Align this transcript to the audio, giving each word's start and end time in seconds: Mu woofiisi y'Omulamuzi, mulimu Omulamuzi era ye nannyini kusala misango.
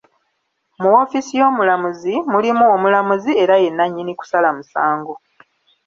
Mu 0.81 0.87
woofiisi 0.93 1.33
y'Omulamuzi, 1.39 2.15
mulimu 2.31 2.63
Omulamuzi 2.75 3.31
era 3.43 3.55
ye 3.63 3.69
nannyini 3.71 4.13
kusala 4.19 4.49
misango. 4.57 5.13